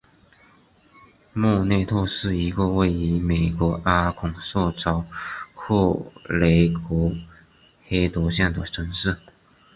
[1.31, 5.05] 莫内特是一个位于美国阿肯色州
[5.53, 7.15] 克雷格
[7.87, 9.19] 黑德县的城市。